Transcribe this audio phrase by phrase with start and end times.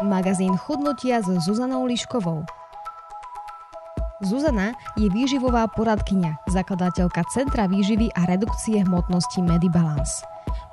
[0.00, 2.48] Magazín chudnutia so Zuzanou Liškovou.
[4.24, 10.24] Zuzana je výživová poradkyňa, zakladateľka Centra výživy a redukcie hmotnosti Medibalance.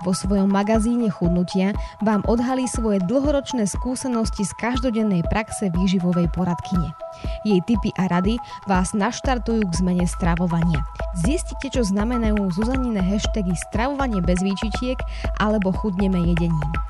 [0.07, 6.95] Vo svojom magazíne Chudnutia vám odhalí svoje dlhoročné skúsenosti z každodennej praxe výživovej poradkyne.
[7.43, 10.87] Jej tipy a rady vás naštartujú k zmene stravovania.
[11.19, 14.95] Zistite, čo znamenajú Zuzanine hashtagy stravovanie bez výčitiek
[15.43, 16.86] alebo chudneme jedením.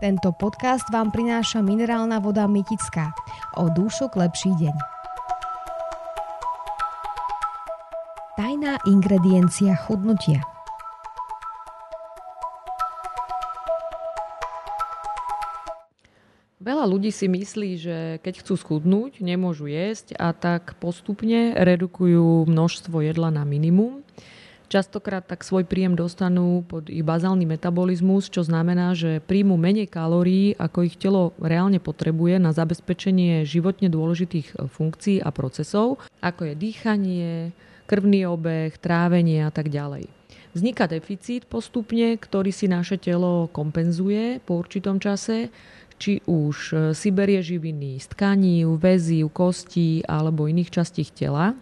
[0.00, 3.12] Tento podcast vám prináša minerálna voda Mytická.
[3.60, 4.72] O dúšok lepší deň.
[8.40, 10.40] Tajná ingrediencia chudnutia
[16.64, 23.04] Veľa ľudí si myslí, že keď chcú schudnúť, nemôžu jesť a tak postupne redukujú množstvo
[23.04, 24.00] jedla na minimum.
[24.70, 30.54] Častokrát tak svoj príjem dostanú pod ich bazálny metabolizmus, čo znamená, že príjmu menej kalórií,
[30.54, 37.50] ako ich telo reálne potrebuje na zabezpečenie životne dôležitých funkcií a procesov, ako je dýchanie,
[37.90, 40.06] krvný obeh, trávenie a tak ďalej.
[40.54, 45.50] Vzniká deficit postupne, ktorý si naše telo kompenzuje po určitom čase,
[45.98, 51.58] či už e, si berie živiny z tkaní, väzí, kostí alebo iných častí tela.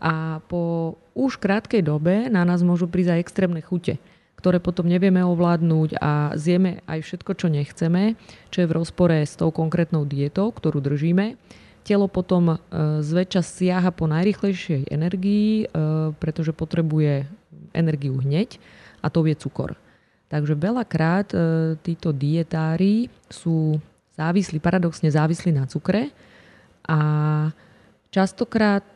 [0.00, 4.00] A po už krátkej dobe na nás môžu prísť aj extrémne chute,
[4.40, 8.16] ktoré potom nevieme ovládnuť a zjeme aj všetko, čo nechceme,
[8.48, 11.36] čo je v rozpore s tou konkrétnou dietou, ktorú držíme
[11.80, 12.56] Telo potom e,
[13.00, 15.66] zväčša siaha po najrychlejšej energii, e,
[16.20, 17.24] pretože potrebuje
[17.72, 18.60] energiu hneď
[19.00, 19.80] a to je cukor.
[20.28, 21.36] Takže veľakrát e,
[21.80, 23.80] títo dietári sú
[24.14, 26.12] závislí, paradoxne závislí na cukre
[26.84, 27.00] a
[28.10, 28.86] častokrát,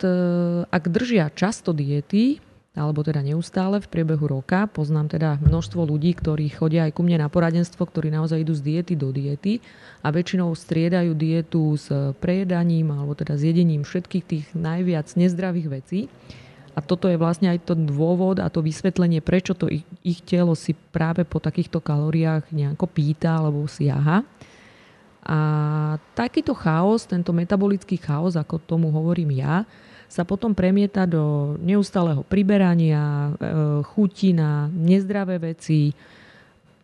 [0.69, 2.43] ak držia často diety,
[2.75, 4.67] alebo teda neustále v priebehu roka.
[4.67, 8.67] Poznám teda množstvo ľudí, ktorí chodia aj ku mne na poradenstvo, ktorí naozaj idú z
[8.67, 9.63] diety do diety
[10.03, 11.87] a väčšinou striedajú dietu s
[12.19, 16.01] prejedaním alebo teda s jedením všetkých tých najviac nezdravých vecí.
[16.75, 20.59] A toto je vlastne aj ten dôvod a to vysvetlenie, prečo to ich, ich telo
[20.59, 24.27] si práve po takýchto kalóriách nejako pýta alebo siaha.
[25.25, 25.39] A
[26.13, 29.65] takýto chaos, tento metabolický chaos, ako tomu hovorím ja,
[30.05, 33.31] sa potom premieta do neustáleho priberania, e,
[33.89, 35.97] chutí na nezdravé veci,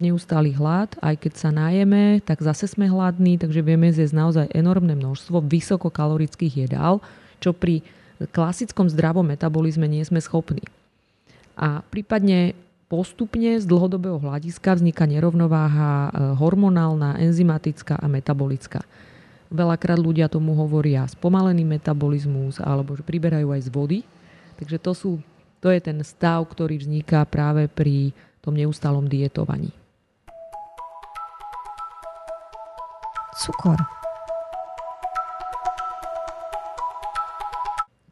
[0.00, 0.96] neustály hlad.
[1.04, 6.66] Aj keď sa najeme, tak zase sme hladní, takže vieme zjesť naozaj enormné množstvo vysokokalorických
[6.66, 7.04] jedál,
[7.38, 7.84] čo pri
[8.32, 10.64] klasickom zdravom metabolizme nie sme schopní.
[11.60, 12.56] A prípadne
[12.90, 18.82] postupne z dlhodobého hľadiska vzniká nerovnováha e, hormonálna, enzymatická a metabolická.
[19.46, 23.98] Veľakrát ľudia tomu hovoria spomalený metabolizmus alebo že priberajú aj z vody.
[24.58, 25.10] Takže to, sú,
[25.62, 28.10] to je ten stav, ktorý vzniká práve pri
[28.42, 29.70] tom neustálom dietovaní.
[33.38, 33.78] Cukor.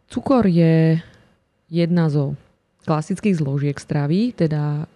[0.09, 1.03] Cukor je
[1.69, 2.39] jedna zo
[2.89, 4.89] klasických zložiek stravy, teda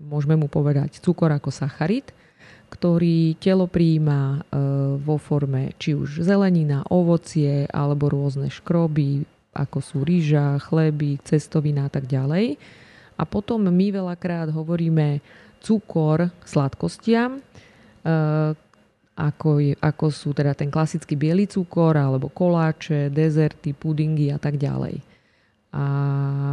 [0.00, 2.08] môžeme mu povedať cukor ako sacharid–
[2.74, 4.38] ktorý telo prijíma e,
[4.98, 9.22] vo forme či už zelenina, ovocie alebo rôzne škroby,
[9.54, 12.58] ako sú rýža, chleby, cestovina a tak ďalej.
[13.14, 15.22] A potom my veľakrát hovoríme
[15.62, 17.40] cukor sladkostiam, e,
[19.14, 24.58] ako, je, ako sú teda ten klasický biely cukor alebo koláče, dezerty, pudingy a tak
[24.58, 24.98] ďalej.
[25.70, 25.86] A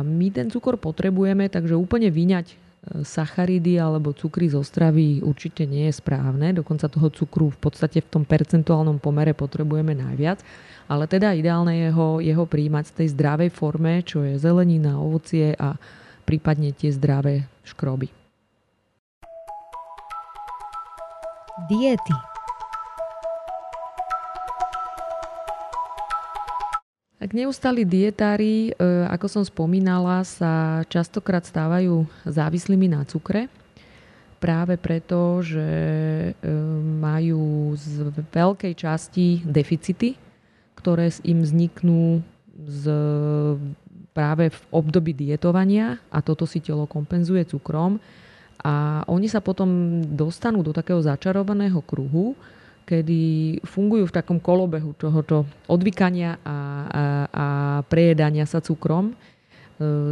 [0.01, 2.71] my ten cukor potrebujeme, takže úplne vyňať
[3.05, 6.49] sacharidy alebo cukry zo stravy určite nie je správne.
[6.57, 10.41] Dokonca toho cukru v podstate v tom percentuálnom pomere potrebujeme najviac.
[10.89, 15.53] Ale teda ideálne je ho, jeho príjmať z tej zdravej forme, čo je zelenina, ovocie
[15.55, 15.77] a
[16.25, 18.09] prípadne tie zdravé škroby.
[21.69, 22.30] Diety
[27.21, 33.45] Tak neustali dietári, e, ako som spomínala, sa častokrát stávajú závislými na cukre.
[34.41, 35.69] Práve preto, že
[36.33, 36.49] e,
[36.81, 40.17] majú z veľkej časti deficity,
[40.73, 42.25] ktoré im vzniknú
[42.57, 42.83] z,
[44.17, 48.01] práve v období dietovania a toto si telo kompenzuje cukrom.
[48.65, 52.33] A oni sa potom dostanú do takého začarovaného kruhu,
[52.85, 53.21] kedy
[53.63, 56.57] fungujú v takom kolobehu tohoto odvykania a, a,
[57.31, 57.47] a
[57.87, 59.11] prejedania sa cukrom.
[59.11, 59.15] E,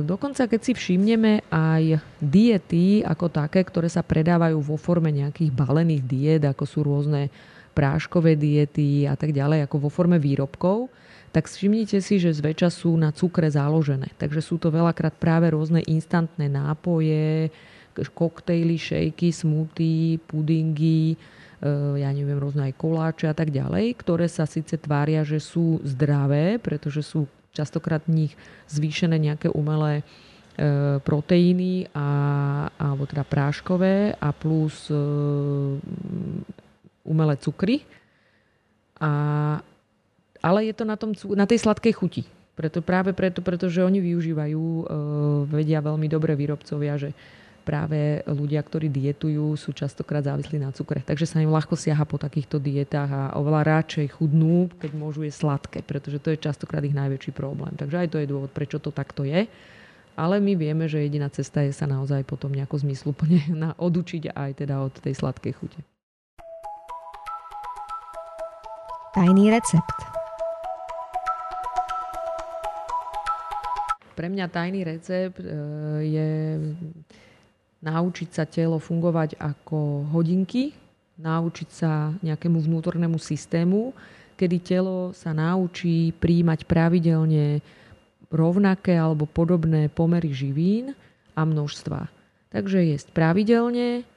[0.06, 6.04] dokonca keď si všimneme aj diety ako také, ktoré sa predávajú vo forme nejakých balených
[6.06, 7.27] diet, ako sú rôzne
[7.75, 10.89] práškové diety a tak ďalej, ako vo forme výrobkov,
[11.30, 14.10] tak všimnite si, že zväčša sú na cukre založené.
[14.18, 17.54] Takže sú to veľakrát práve rôzne instantné nápoje,
[17.94, 21.19] koktejly, šejky, smuty, pudingy,
[22.00, 26.56] ja neviem, rôzne aj koláče a tak ďalej, ktoré sa síce tvária, že sú zdravé,
[26.56, 28.34] pretože sú častokrát v nich
[28.72, 30.04] zvýšené nejaké umelé e,
[31.04, 32.08] proteíny a,
[32.80, 34.96] alebo teda práškové a plus e,
[37.04, 37.84] umelé cukry.
[39.04, 39.12] A,
[40.40, 42.24] ale je to na, tom, na tej sladkej chuti.
[42.56, 44.64] Preto, práve preto, pretože oni využívajú,
[45.48, 47.16] vedia veľmi dobre výrobcovia, že
[47.69, 51.06] práve ľudia, ktorí dietujú, sú častokrát závislí na cukre.
[51.06, 55.30] Takže sa im ľahko siaha po takýchto dietách a oveľa radšej chudnú, keď môžu je
[55.30, 57.77] sladké, pretože to je častokrát ich najväčší problém.
[57.77, 59.45] Takže aj to je dôvod, prečo to takto je.
[60.18, 64.65] Ale my vieme, že jediná cesta je sa naozaj potom nejako zmysluplne na, odučiť aj
[64.65, 65.80] teda od tej sladkej chute.
[69.13, 69.98] Tajný recept.
[74.18, 75.48] Pre mňa tajný recept e,
[76.04, 76.30] je
[77.80, 80.76] naučiť sa telo fungovať ako hodinky,
[81.20, 83.92] naučiť sa nejakému vnútornému systému,
[84.40, 87.60] kedy telo sa naučí príjmať pravidelne
[88.31, 90.96] rovnaké alebo podobné pomery živín
[91.36, 92.08] a množstva.
[92.50, 94.08] Takže jesť pravidelne,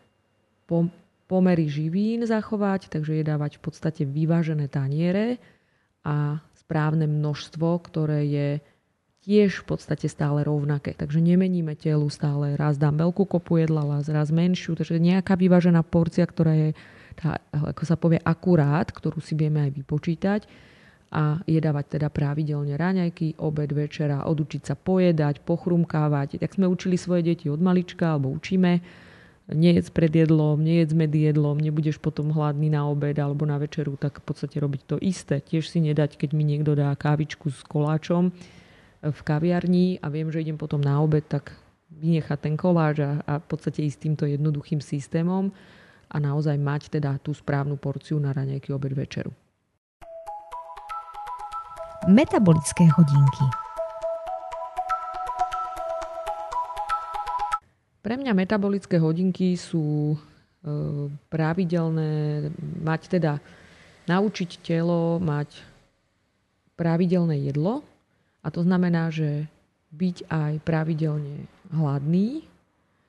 [1.29, 5.41] pomery živín zachovať, takže jedávať v podstate vyvážené taniere
[6.05, 8.49] a správne množstvo, ktoré je
[9.23, 10.99] tiež v podstate stále rovnaké.
[10.99, 12.59] Takže nemeníme telu stále.
[12.59, 14.75] Raz dám veľkú kopu jedla, raz, menšiu.
[14.75, 16.69] Takže nejaká vyvážená porcia, ktorá je,
[17.15, 20.43] tá, ako sa povie, akurát, ktorú si vieme aj vypočítať
[21.13, 26.41] a jedávať teda pravidelne raňajky, obed, večera, odučiť sa pojedať, pochrumkávať.
[26.41, 28.81] Tak sme učili svoje deti od malička, alebo učíme,
[29.53, 34.25] nejedz pred jedlom, nejedz med jedlom, nebudeš potom hladný na obed alebo na večeru, tak
[34.25, 35.45] v podstate robiť to isté.
[35.45, 38.33] Tiež si nedať, keď mi niekto dá kávičku s koláčom,
[39.03, 41.51] v kaviarni a viem, že idem potom na obed, tak
[41.91, 45.51] vynechať ten koláč a, a v podstate ísť týmto jednoduchým systémom
[46.07, 49.35] a naozaj mať teda tú správnu porciu na raňajky, obed, večeru.
[52.07, 53.47] Metabolické hodinky
[58.03, 60.17] Pre mňa metabolické hodinky sú e,
[61.31, 62.51] pravidelné,
[62.83, 63.39] mať teda
[64.11, 65.63] naučiť telo mať
[66.75, 67.87] pravidelné jedlo,
[68.43, 69.47] a to znamená, že
[69.95, 72.45] byť aj pravidelne hladný,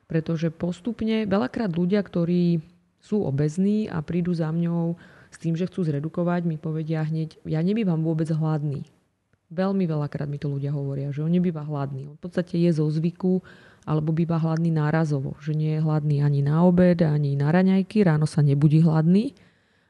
[0.06, 2.62] pretože postupne veľakrát ľudia, ktorí
[3.04, 4.96] sú obezní a prídu za mňou
[5.34, 8.86] s tým, že chcú zredukovať, mi povedia hneď, ja nebývam vôbec hladný.
[9.50, 12.10] Veľmi veľakrát mi to ľudia hovoria, že on nebýva hladný.
[12.10, 13.42] On v podstate je zo zvyku
[13.84, 18.24] alebo býva hladný nárazovo, že nie je hladný ani na obed, ani na raňajky, ráno
[18.24, 19.36] sa nebudí hladný,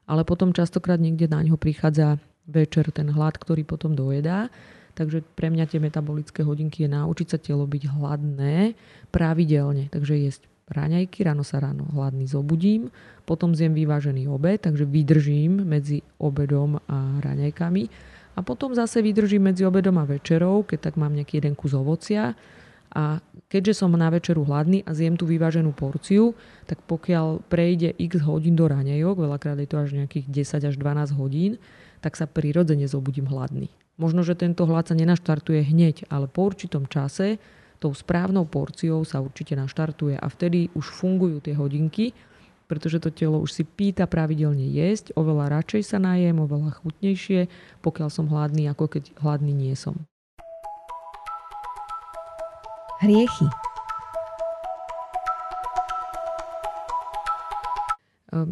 [0.10, 2.18] ale potom častokrát niekde na ňo prichádza
[2.50, 4.52] večer ten hlad, ktorý potom dojedá.
[4.94, 8.78] Takže pre mňa tie metabolické hodinky je naučiť sa telo byť hladné
[9.10, 9.90] pravidelne.
[9.90, 12.94] Takže jesť ráňajky, ráno sa ráno hladný zobudím,
[13.28, 17.84] potom zjem vyvážený obed, takže vydržím medzi obedom a raňajkami
[18.34, 22.34] a potom zase vydržím medzi obedom a večerou, keď tak mám nejaký jeden kus ovocia
[22.94, 26.38] a keďže som na večeru hladný a zjem tú vyváženú porciu,
[26.70, 31.18] tak pokiaľ prejde x hodín do raňajok, veľakrát je to až nejakých 10 až 12
[31.18, 31.52] hodín,
[32.02, 33.70] tak sa prirodzene zobudím hladný.
[33.94, 37.38] Možno, že tento hlad sa nenaštartuje hneď, ale po určitom čase
[37.78, 42.16] tou správnou porciou sa určite naštartuje a vtedy už fungujú tie hodinky,
[42.66, 47.52] pretože to telo už si pýta pravidelne jesť, oveľa radšej sa najem, oveľa chutnejšie,
[47.84, 50.00] pokiaľ som hladný, ako keď hladný nie som.
[53.04, 53.73] Hriechy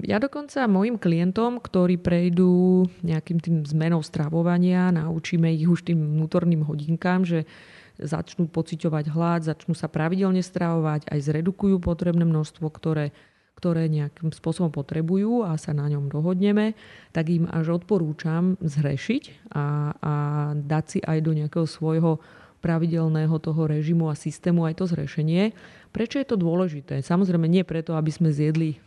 [0.06, 6.62] ja dokonca mojim klientom, ktorí prejdú nejakým tým zmenou stravovania, naučíme ich už tým vnútorným
[6.62, 7.50] hodinkám, že
[7.98, 13.14] začnú pociťovať hlad, začnú sa pravidelne stravovať, aj zredukujú potrebné množstvo, ktoré,
[13.58, 16.74] ktoré nejakým spôsobom potrebujú a sa na ňom dohodneme,
[17.14, 19.66] tak im až odporúčam zhrešiť a,
[19.98, 20.14] a
[20.58, 22.22] dať si aj do nejakého svojho
[22.62, 25.58] pravidelného toho režimu a systému aj to zrešenie.
[25.90, 27.02] Prečo je to dôležité?
[27.02, 28.78] Samozrejme nie preto, aby sme zjedli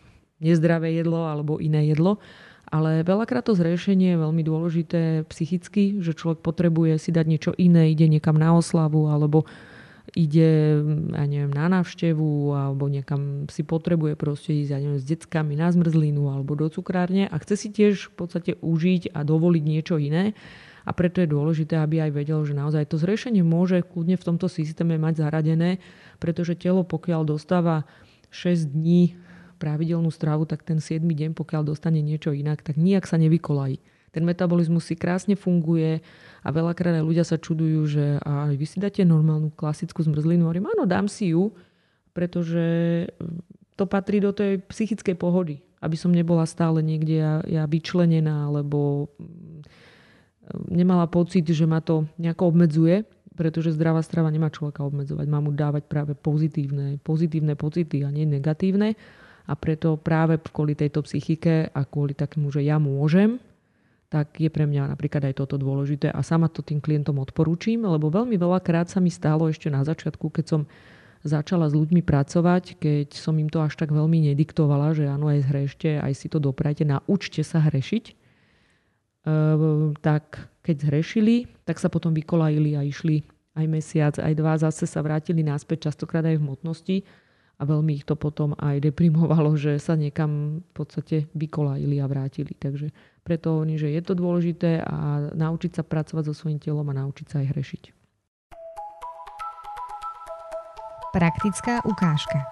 [0.45, 2.21] nezdravé jedlo alebo iné jedlo.
[2.69, 5.01] Ale veľakrát to zriešenie je veľmi dôležité
[5.33, 9.49] psychicky, že človek potrebuje si dať niečo iné, ide niekam na oslavu alebo
[10.13, 10.81] ide
[11.17, 15.73] ja neviem, na návštevu alebo niekam si potrebuje proste ísť ja neviem, s deckami na
[15.73, 20.37] zmrzlinu alebo do cukrárne a chce si tiež v podstate užiť a dovoliť niečo iné.
[20.85, 24.53] A preto je dôležité, aby aj vedel, že naozaj to zriešenie môže kľudne v tomto
[24.53, 25.81] systéme mať zaradené,
[26.21, 27.89] pretože telo pokiaľ dostáva
[28.29, 29.17] 6 dní
[29.57, 31.03] pravidelnú stravu, tak ten 7.
[31.05, 33.79] deň, pokiaľ dostane niečo inak, tak nijak sa nevykolají.
[34.15, 35.99] Ten metabolizmus si krásne funguje
[36.47, 40.47] a veľakrát aj ľudia sa čudujú, že a vy si dáte normálnu klasickú zmrzlinu.
[40.47, 41.51] Hovorím, áno, dám si ju,
[42.15, 42.63] pretože
[43.75, 45.59] to patrí do tej psychickej pohody.
[45.83, 49.67] Aby som nebola stále niekde ja, ja vyčlenená, alebo mm,
[50.71, 53.03] nemala pocit, že ma to nejako obmedzuje,
[53.35, 55.27] pretože zdravá strava nemá človeka obmedzovať.
[55.27, 58.95] Má mu dávať práve pozitívne, pozitívne pocity a nie negatívne.
[59.45, 63.37] A preto práve kvôli tejto psychike a kvôli takému, že ja môžem,
[64.09, 66.09] tak je pre mňa napríklad aj toto dôležité.
[66.09, 70.31] A sama to tým klientom odporúčim, lebo veľmi veľakrát sa mi stalo ešte na začiatku,
[70.31, 70.63] keď som
[71.25, 75.49] začala s ľuďmi pracovať, keď som im to až tak veľmi nediktovala, že áno, aj
[75.49, 78.15] zhrešte, aj si to doprajte, naučte sa hrešiť, e,
[80.05, 83.25] tak keď zhrešili, tak sa potom vykolajili a išli
[83.57, 86.97] aj mesiac, aj dva, zase sa vrátili naspäť, častokrát aj v hmotnosti
[87.55, 92.59] a veľmi ich to potom aj deprimovalo, že sa niekam v podstate vykolajili a vrátili.
[92.59, 92.91] Takže
[93.23, 97.27] preto oni, že je to dôležité a naučiť sa pracovať so svojím telom a naučiť
[97.31, 97.83] sa aj hrešiť.
[101.15, 102.43] Praktická ukážka.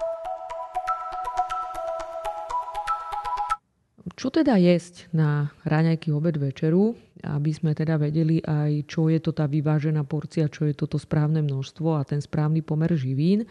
[4.14, 6.94] Čo teda jesť na raňajky obed večeru,
[7.26, 11.42] aby sme teda vedeli aj, čo je to tá vyvážená porcia, čo je toto správne
[11.42, 13.46] množstvo a ten správny pomer živín.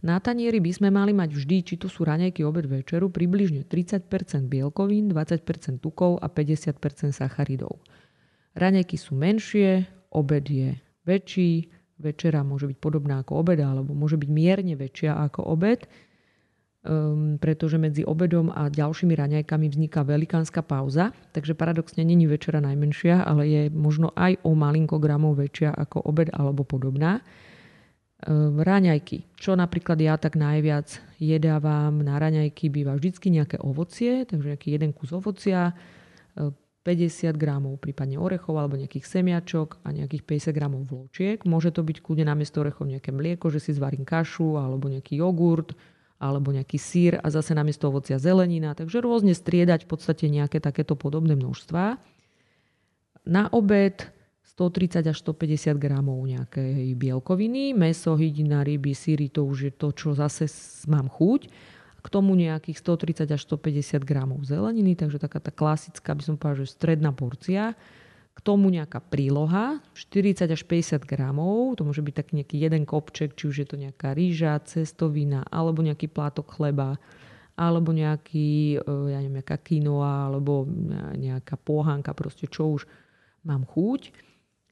[0.00, 4.08] Na tanieri by sme mali mať vždy, či to sú raňajky, obed, večeru, približne 30%
[4.48, 7.84] bielkovín, 20% tukov a 50% sacharidov.
[8.56, 11.68] Raňajky sú menšie, obed je väčší,
[12.00, 15.84] večera môže byť podobná ako obed, alebo môže byť mierne väčšia ako obed,
[16.80, 23.20] um, pretože medzi obedom a ďalšími raňajkami vzniká velikánska pauza, takže paradoxne není večera najmenšia,
[23.20, 27.20] ale je možno aj o malinko gramov väčšia ako obed alebo podobná.
[28.20, 29.32] Ehm, raňajky.
[29.40, 34.92] Čo napríklad ja tak najviac jedávam na raňajky, býva vždycky nejaké ovocie, takže nejaký jeden
[34.92, 35.72] kus ovocia,
[36.36, 36.52] 50
[36.84, 41.40] ehm, gramov prípadne orechov alebo nejakých semiačok a nejakých 50 gramov vločiek.
[41.48, 45.72] Môže to byť kľudne namiesto orechov nejaké mlieko, že si zvarím kašu alebo nejaký jogurt
[46.20, 48.76] alebo nejaký sír a zase namiesto ovocia zelenina.
[48.76, 51.96] Takže rôzne striedať v podstate nejaké takéto podobné množstva.
[53.24, 54.19] Na obed
[54.58, 60.08] 130 až 150 gramov nejakej bielkoviny, meso, hydina, ryby, síry, to už je to, čo
[60.12, 60.50] zase
[60.90, 61.46] mám chuť.
[62.00, 66.64] K tomu nejakých 130 až 150 gramov zeleniny, takže taká tá klasická, by som povedala,
[66.64, 67.76] že stredná porcia.
[68.34, 73.36] K tomu nejaká príloha, 40 až 50 gramov, to môže byť taký nejaký jeden kopček,
[73.36, 76.96] či už je to nejaká rýža, cestovina, alebo nejaký plátok chleba,
[77.52, 80.64] alebo nejaký, e, ja neviem, nejaká kinoa, alebo
[81.20, 82.88] nejaká pohánka, proste čo už
[83.44, 84.29] mám chuť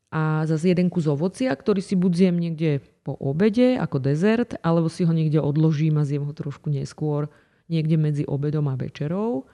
[0.08, 2.70] a zase jeden kus ovocia, ktorý si buď zjem niekde
[3.04, 7.28] po obede ako dezert, alebo si ho niekde odložím a zjem ho trošku neskôr,
[7.68, 9.44] niekde medzi obedom a večerou.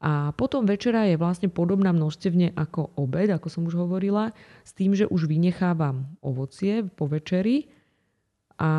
[0.00, 4.34] A potom večera je vlastne podobná množstevne ako obed, ako som už hovorila,
[4.66, 7.70] s tým, že už vynechávam ovocie po večeri
[8.60, 8.70] a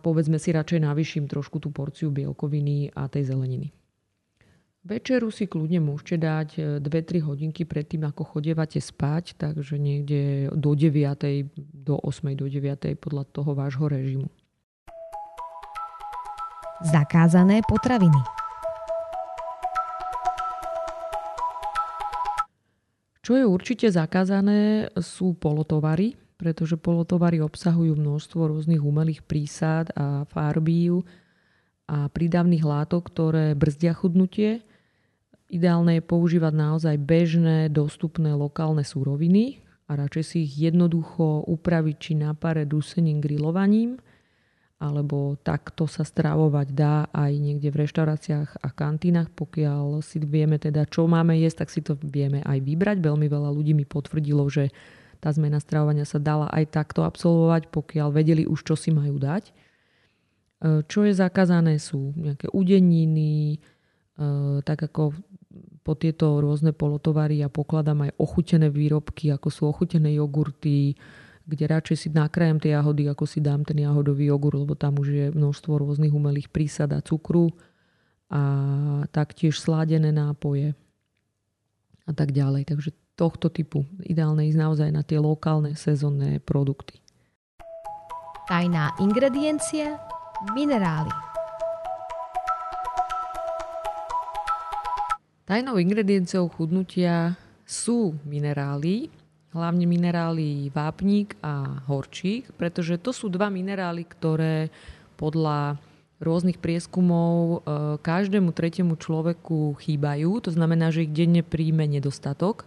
[0.00, 3.72] povedzme si radšej navýšim trošku tú porciu bielkoviny a tej zeleniny.
[4.80, 6.48] Večeru si kľudne môžete dať
[6.80, 12.96] 2-3 e, hodinky predtým, ako chodievate spať, takže niekde do 9, do 8, do 9
[12.96, 14.32] podľa toho vášho režimu.
[16.80, 18.16] Zakázané potraviny
[23.20, 31.04] Čo je určite zakázané, sú polotovary, pretože polotovary obsahujú množstvo rôznych umelých prísad a farbív
[31.84, 34.64] a prídavných látok, ktoré brzdia chudnutie
[35.50, 39.58] Ideálne je používať naozaj bežné, dostupné lokálne súroviny
[39.90, 43.98] a radšej si ich jednoducho upraviť či na pare dusením grillovaním,
[44.78, 50.86] alebo takto sa stravovať dá aj niekde v reštauráciách a kantínach, pokiaľ si vieme teda,
[50.86, 53.02] čo máme jesť, tak si to vieme aj vybrať.
[53.02, 54.70] Veľmi veľa ľudí mi potvrdilo, že
[55.20, 59.50] tá zmena stravovania sa dala aj takto absolvovať, pokiaľ vedeli už, čo si majú dať.
[59.50, 59.52] E,
[60.88, 63.58] čo je zakázané sú nejaké udeniny,
[64.16, 65.12] e, tak ako
[65.80, 70.94] po tieto rôzne polotovary ja pokladám aj ochutené výrobky, ako sú ochutené jogurty,
[71.48, 75.08] kde radšej si nakrájam tie jahody, ako si dám ten jahodový jogurt, lebo tam už
[75.08, 77.50] je množstvo rôznych umelých prísad a cukru
[78.30, 78.42] a
[79.10, 80.78] taktiež sládené nápoje
[82.06, 82.70] a tak ďalej.
[82.70, 87.02] Takže tohto typu ideálne ísť naozaj na tie lokálne sezónne produkty.
[88.46, 89.98] Tajná ingrediencia
[90.54, 91.29] minerály.
[95.50, 97.34] Tajnou ingredienciou chudnutia
[97.66, 99.10] sú minerály,
[99.50, 104.70] hlavne minerály vápnik a horčík, pretože to sú dva minerály, ktoré
[105.18, 105.74] podľa
[106.22, 107.56] rôznych prieskumov e,
[107.98, 110.38] každému tretiemu človeku chýbajú.
[110.38, 112.62] To znamená, že ich denne príjme nedostatok.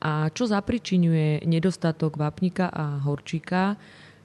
[0.00, 3.76] A čo zapričinuje nedostatok vápnika a horčíka?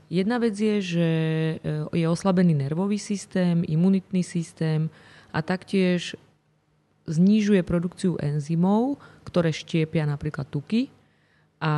[0.08, 1.10] Jedna vec je, že
[1.60, 4.88] e, je oslabený nervový systém, imunitný systém,
[5.30, 6.18] a taktiež
[7.10, 10.94] znižuje produkciu enzymov, ktoré štiepia napríklad tuky
[11.60, 11.74] a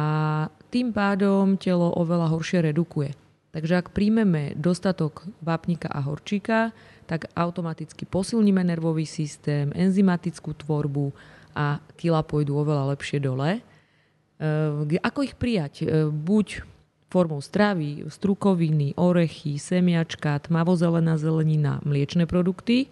[0.70, 3.16] tým pádom telo oveľa horšie redukuje.
[3.52, 6.72] Takže ak príjmeme dostatok vápnika a horčíka,
[7.10, 11.12] tak automaticky posilníme nervový systém, enzymatickú tvorbu
[11.52, 13.60] a kila pôjdu oveľa lepšie dole.
[13.60, 15.84] E, ako ich prijať?
[15.84, 16.64] E, buď
[17.12, 22.88] formou stravy, strukoviny, orechy, semiačka, tmavozelená zelenina, mliečne produkty–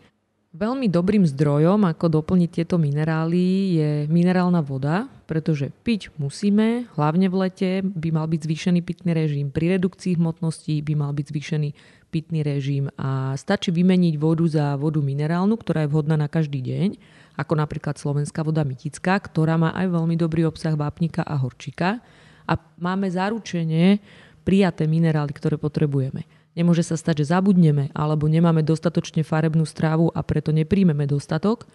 [0.50, 7.36] Veľmi dobrým zdrojom, ako doplniť tieto minerály, je minerálna voda, pretože piť musíme, hlavne v
[7.46, 9.53] lete by mal byť zvýšený pitný režim.
[9.53, 11.70] Pri redukcii hmotnosti by mal byť zvýšený
[12.10, 16.98] pitný režim a stačí vymeniť vodu za vodu minerálnu, ktorá je vhodná na každý deň,
[17.38, 22.01] ako napríklad slovenská voda mytická, ktorá má aj veľmi dobrý obsah vápnika a horčika
[22.50, 24.01] a máme zaručenie
[24.41, 26.25] prijaté minerály, ktoré potrebujeme.
[26.58, 31.70] Nemôže sa stať, že zabudneme alebo nemáme dostatočne farebnú strávu a preto nepríjmeme dostatok,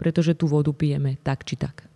[0.00, 1.91] pretože tú vodu pijeme tak či tak.